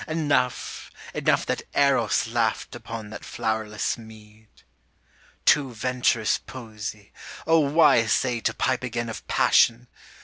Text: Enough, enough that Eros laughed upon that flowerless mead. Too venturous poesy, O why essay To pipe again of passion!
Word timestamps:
Enough, 0.07 0.89
enough 1.13 1.45
that 1.45 1.61
Eros 1.75 2.25
laughed 2.25 2.73
upon 2.73 3.11
that 3.11 3.23
flowerless 3.23 3.99
mead. 3.99 4.47
Too 5.45 5.75
venturous 5.75 6.39
poesy, 6.39 7.11
O 7.45 7.59
why 7.59 7.99
essay 7.99 8.39
To 8.39 8.53
pipe 8.55 8.81
again 8.83 9.09
of 9.09 9.27
passion! 9.27 9.87